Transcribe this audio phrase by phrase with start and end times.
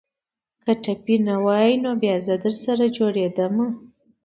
[0.63, 3.55] که ټپي نه واى نو بيا به زه درسره جوړېدم.